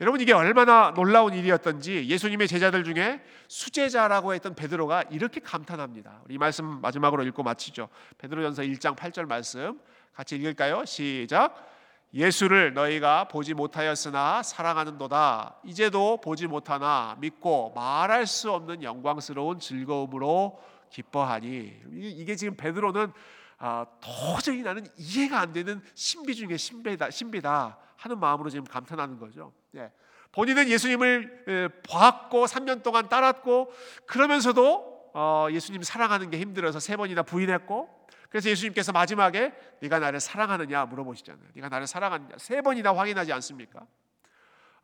[0.00, 6.22] 여러분 이게 얼마나 놀라운 일이었던지 예수님의 제자들 중에 수제자라고 했던 베드로가 이렇게 감탄합니다.
[6.24, 7.88] 우리 이 말씀 마지막으로 읽고 마치죠.
[8.18, 9.78] 베드로전서 1장 8절 말씀
[10.14, 10.84] 같이 읽을까요?
[10.84, 11.72] 시작.
[12.12, 15.56] 예수를 너희가 보지 못하였으나 사랑하는도다.
[15.64, 20.60] 이제도 보지 못하나 믿고 말할 수 없는 영광스러운 즐거움으로
[20.94, 23.12] 기뻐하니 이게 지금 베드로는
[23.58, 29.52] 아, 도저히 나는 이해가 안 되는 신비 중에 신비다, 신비다 하는 마음으로 지금 감탄하는 거죠.
[29.74, 29.90] 예.
[30.32, 33.72] 본인은 예수님을 예, 봤고 3년 동안 따랐고
[34.06, 40.86] 그러면서도 어, 예수님 사랑하는 게 힘들어서 세 번이나 부인했고 그래서 예수님께서 마지막에 네가 나를 사랑하느냐
[40.86, 41.46] 물어보시잖아요.
[41.54, 43.86] 네가 나를 사랑하느냐 세 번이나 확인하지 않습니까?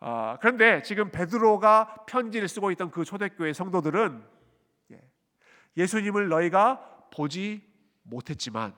[0.00, 4.39] 어, 그런데 지금 베드로가 편지를 쓰고 있던 그 초대교회 성도들은 예,
[5.76, 7.68] 예수님을 너희가 보지
[8.02, 8.76] 못했지만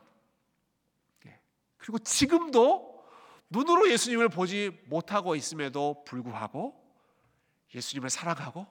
[1.27, 1.41] 예,
[1.79, 3.05] 그리고 지금도
[3.51, 6.81] 눈으로 예수님을 보지 못하고 있음에도 불구하고
[7.75, 8.67] 예수님을 사랑하고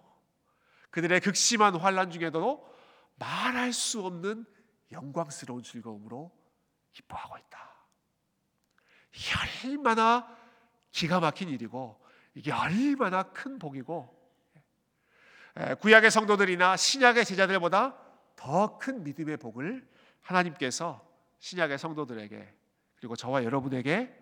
[0.90, 2.68] 그들의 극심한 환란 중에도
[3.16, 4.46] 말할 수 없는
[4.92, 6.32] 영광스러운 즐거움으로
[6.92, 7.72] 기뻐하고 있다.
[9.64, 10.28] 얼마나
[10.92, 12.00] 기가 막힌 일이고
[12.34, 14.20] 이게 얼마나 큰 복이고
[15.82, 17.98] 구약의 성도들이나 신약의 제자들보다
[18.42, 19.88] 더 큰 믿음의 복을
[20.22, 22.54] 하나님께서 신약의 성도들에게
[22.96, 24.18] 그리고 저와 여러분에게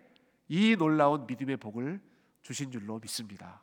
[0.48, 2.00] 이 놀라운 믿음의 복을
[2.42, 3.62] 주신 줄로 믿습니다.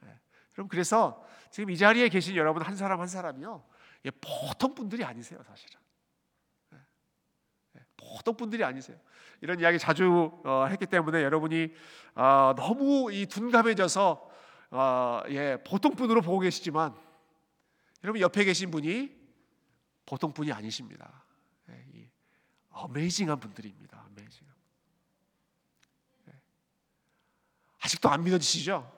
[0.00, 0.18] 네.
[0.52, 3.64] 그럼 그래서 지금 이 자리에 계신 여러분 한 사람 한 사람이요
[4.06, 5.78] 예, 보통 분들이 아니세요 사실은
[6.70, 6.78] 네.
[7.72, 7.80] 네.
[7.98, 8.96] 보통 분들이 아니세요.
[9.42, 11.74] 이런 이야기 자주 어, 했기 때문에 여러분이
[12.14, 14.30] 어, 너무 이 둔감해져서
[14.70, 16.94] 어, 예, 보통 분으로 보고 계시지만
[18.02, 19.15] 여러분 옆에 계신 분이
[20.06, 21.24] 보통 분이 아니십니다.
[21.68, 22.08] 예,
[22.70, 24.06] 어메이징한 분들입니다.
[24.10, 24.46] 어메이징.
[27.86, 28.92] 아직도 안 믿어지시죠?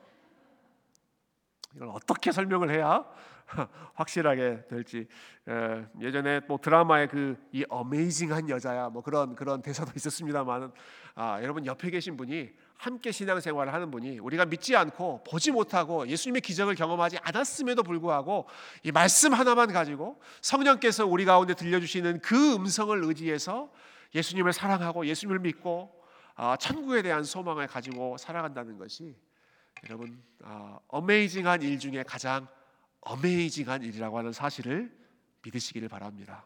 [1.75, 3.05] 이걸 어떻게 설명을 해야
[3.93, 5.07] 확실하게 될지
[5.99, 10.71] 예전에 뭐 드라마에 그이 어메이징한 여자야 뭐 그런 그런 대사도 있었습니다만
[11.15, 16.41] 아, 여러분 옆에 계신 분이 함께 신앙생활을 하는 분이 우리가 믿지 않고 보지 못하고 예수님의
[16.41, 18.47] 기적을 경험하지 않았음에도 불구하고
[18.83, 23.69] 이 말씀 하나만 가지고 성령께서 우리 가운데 들려주시는 그 음성을 의지해서
[24.15, 25.93] 예수님을 사랑하고 예수님을 믿고
[26.35, 29.13] 아, 천국에 대한 소망을 가지고 살아간다는 것이
[29.83, 32.47] 여러분 아, 어메이징한 일 중에 가장
[33.01, 34.89] 어메이징한 일이라고 하는 사실을
[35.43, 36.45] 믿으시기를 바랍니다.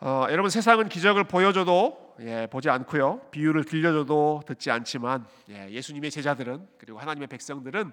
[0.00, 6.68] 어, 여러분 세상은 기적을 보여줘도 예, 보지 않고요 비유를 들려줘도 듣지 않지만 예, 수님의 제자들은
[6.78, 7.90] 그리고 하나님의 백성들은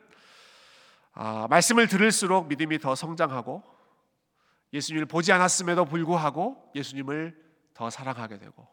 [1.13, 3.63] 아, 말씀을 들을수록 믿음이 더 성장하고
[4.71, 7.35] 예수님을 보지 않았음에도 불구하고 예수님을
[7.73, 8.67] 더 사랑하게 되고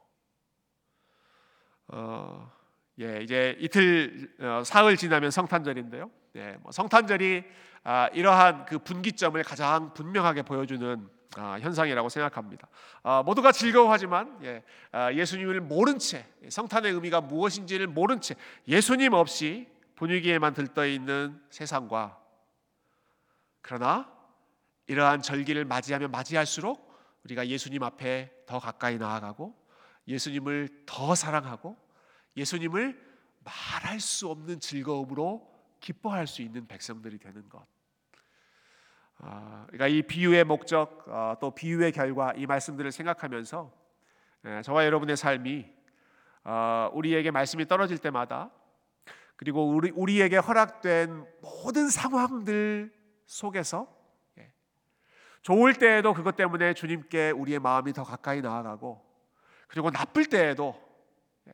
[1.88, 2.53] 어,
[3.01, 6.11] 예, 이제 이틀 어, 사흘 지나면 성탄절인데요.
[6.37, 7.45] 예, 뭐 성탄절이
[7.85, 12.68] 아, 이러한 그 분기점을 가장 분명하게 보여주는 아, 현상이라고 생각합니다.
[13.03, 18.35] 아, 모두가 즐거워하지만 예, 아, 예수님을 모른 채 성탄의 의미가 무엇인지를 모른 채
[18.68, 22.18] 예수님 없이 분위기에만 들떠 있는 세상과
[23.62, 24.12] 그러나
[24.87, 26.92] 이러한 절기를 맞이하면 맞이할수록
[27.25, 29.55] 우리가 예수님 앞에 더 가까이 나아가고
[30.09, 31.77] 예수님을 더 사랑하고
[32.37, 33.01] 예수님을
[33.45, 37.64] 말할 수 없는 즐거움으로 기뻐할 수 있는 백성들이 되는 것.
[39.24, 43.72] 아, 그러니까 이 비유의 목적 아, 또 비유의 결과 이 말씀들을 생각하면서
[44.46, 45.64] 예, 저와 여러분의 삶이
[46.42, 48.50] 아, 우리에게 말씀이 떨어질 때마다
[49.37, 52.92] 그리고 우리 우리에게 허락된 모든 상황들
[53.26, 53.87] 속에서
[54.38, 54.52] 예,
[55.42, 59.00] 좋을 때에도 그것 때문에 주님께 우리의 마음이 더 가까이 나아가고
[59.68, 60.74] 그리고 나쁠 때에도
[61.46, 61.52] 예,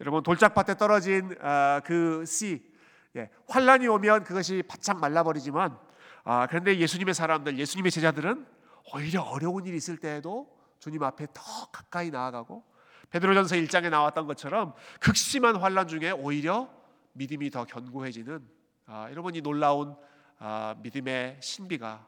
[0.00, 2.72] 여러분 돌짝밭에 떨어진 아, 그 씨,
[3.16, 5.85] 예, 환란이 오면 그것이 바짝 말라버리지만
[6.28, 8.44] 아, 그런데 예수님의 사람들, 예수님의 제자들은
[8.92, 12.64] 오히려 어려운 일이 있을 때에도 주님 앞에 더 가까이 나아가고
[13.10, 16.68] 베드로전서 1장에 나왔던 것처럼 극심한 환란 중에 오히려
[17.12, 18.44] 믿음이 더 견고해지는
[18.86, 19.94] 아, 여러분 이 놀라운
[20.40, 22.04] 아, 믿음의 신비가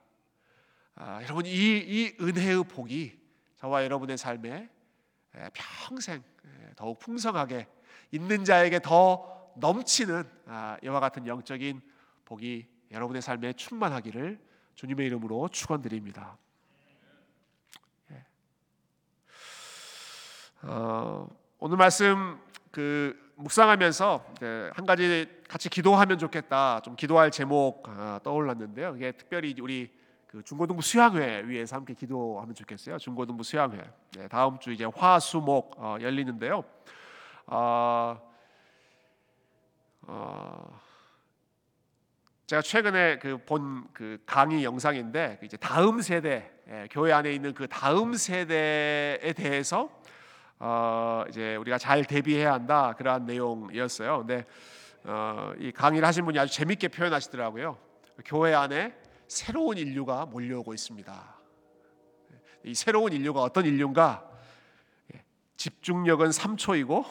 [0.97, 3.17] 아, 여러분 이, 이 은혜의 복이
[3.59, 4.69] 저와 여러분의 삶에
[5.37, 7.69] 에, 평생 에, 더욱 풍성하게
[8.11, 11.81] 있는 자에게 더 넘치는 아, 이와 같은 영적인
[12.25, 14.39] 복이 여러분의 삶에 충만하기를
[14.75, 16.37] 주님의 이름으로 축원드립니다.
[18.13, 18.25] 예.
[20.63, 24.35] 어, 오늘 말씀 그 묵상하면서
[24.73, 26.81] 한 가지 같이 기도하면 좋겠다.
[26.81, 28.97] 좀 기도할 제목 아, 떠올랐는데요.
[28.97, 29.97] 이게 특별히 우리
[30.27, 32.99] 그 중고등부 수양회 위해서 함께 기도하면 좋겠어요.
[32.99, 33.83] 중고등부 수양회.
[34.17, 36.65] 네, 다음 주 이제 화수목 어, 열리는데요.
[37.47, 38.21] 어,
[40.03, 40.81] 어,
[42.49, 49.35] 제가 최근에 그본그 강의 영상인데 이제 다음 세대 예, 교회 안에 있는 그 다음 세대에
[49.35, 49.91] 대해서
[50.59, 54.21] 어, 이제 우리가 잘 대비해야 한다 그러한 내용이었어요.
[54.21, 54.47] 근데
[55.05, 57.77] 어, 이 강의를 하신 분이 아주 재밌게 표현하시더라고요.
[58.25, 58.95] 교회 안에
[59.27, 61.37] 새로운 인류가 몰려오고 있습니다.
[62.65, 64.27] 이 새로운 인류가 어떤 인류인가?
[65.15, 65.23] 예,
[65.59, 67.05] 집중력은 3초이고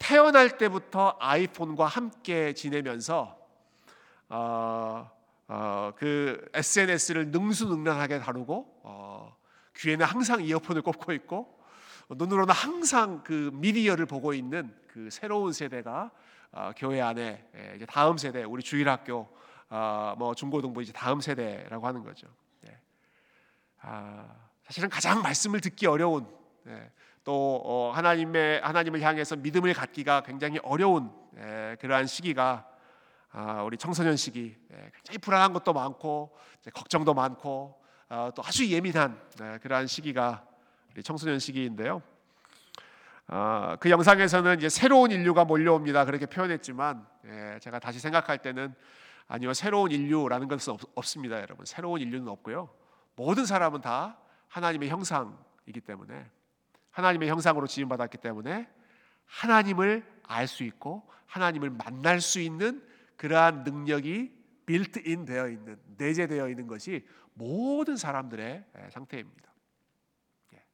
[0.00, 3.40] 태어날 때부터 아이폰과 함께 지내면서
[4.34, 5.10] 어,
[5.46, 9.36] 어, 그 SNS를 능수능란하게 다루고 어,
[9.76, 11.60] 귀에는 항상 이어폰을 꽂고 있고
[12.08, 16.10] 눈으로는 항상 그 미디어를 보고 있는 그 새로운 세대가
[16.50, 19.28] 어, 교회 안에 예, 이제 다음 세대 우리 주일학교
[19.68, 22.26] 어, 뭐 중고등부 이제 다음 세대라고 하는 거죠.
[22.66, 22.78] 예.
[23.82, 24.26] 아,
[24.64, 26.26] 사실은 가장 말씀을 듣기 어려운
[26.68, 26.90] 예,
[27.22, 32.71] 또 어, 하나님의 하나님을 향해서 믿음을 갖기가 굉장히 어려운 예, 그러한 시기가
[33.34, 36.36] 아, 우리 청소년 시기 예, 굉장히 불안한 것도 많고
[36.74, 40.44] 걱정도 많고 어, 또 아주 예민한 예, 그러한 시기가
[40.92, 42.02] 우리 청소년 시기인데요.
[43.28, 46.04] 어, 그 영상에서는 이제 새로운 인류가 몰려옵니다.
[46.04, 48.74] 그렇게 표현했지만 예, 제가 다시 생각할 때는
[49.28, 51.64] 아니요 새로운 인류라는 것은 없, 습니다 여러분.
[51.64, 52.68] 새로운 인류는 없고요.
[53.16, 54.18] 모든 사람은 다
[54.48, 56.30] 하나님의 형상이기 때문에
[56.90, 58.68] 하나님의 형상으로 지음받았기 때문에
[59.24, 62.91] 하나님을 알 수 있고 하나님을 만날 수 있는
[63.22, 64.32] 그러한 능력이
[64.66, 69.52] 빌트인 되어 있는 내재되어 있는 것이 모든 사람들의 예, 상태입니다.
[70.54, 70.64] 예.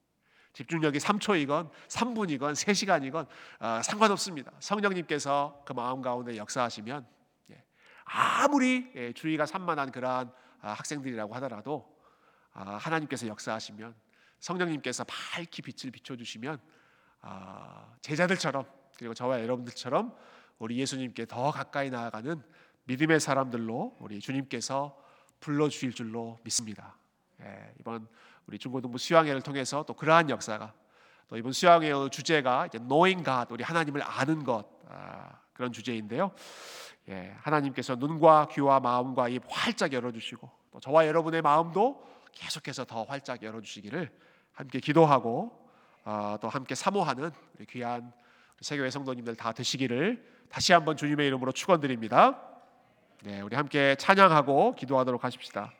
[0.54, 3.26] 집중력이 3초이건 3분이건 3시간이건
[3.60, 4.52] 어, 상관없습니다.
[4.60, 7.06] 성령님께서 그 마음 가운데 역사하시면
[7.50, 7.62] 예.
[8.04, 10.32] 아무리 주의가 산만한 그러한
[10.62, 11.94] 아, 학생들이라고 하더라도
[12.54, 13.94] 아, 하나님께서 역사하시면
[14.38, 16.58] 성령님께서 밝히 빛을 비춰주시면
[17.20, 18.64] 아, 제자들처럼
[18.96, 20.16] 그리고 저와 여러분들처럼
[20.58, 22.42] 우리 예수님께 더 가까이 나아가는
[22.84, 24.96] 믿음의 사람들로 우리 주님께서
[25.40, 26.96] 불러 주실 줄로 믿습니다.
[27.40, 28.08] 예, 이번
[28.46, 30.72] 우리 중고등부 수양회를 통해서 또 그러한 역사가
[31.28, 36.32] 또 이번 수양회의 주제가 이제 knowing God, 우리 하나님을 아는 것 아, 그런 주제인데요.
[37.08, 43.42] 예, 하나님께서 눈과 귀와 마음과 입 활짝 열어주시고 또 저와 여러분의 마음도 계속해서 더 활짝
[43.42, 44.10] 열어주시기를
[44.52, 45.68] 함께 기도하고
[46.04, 48.12] 어, 또 함께 사모하는 우리 귀한
[48.60, 52.40] 세교회 성도님들 다 되시기를 다시 한번 주님의 이름으로 축원드립니다.
[53.22, 55.72] 네, 우리 함께 찬양하고 기도하도록 하십시다.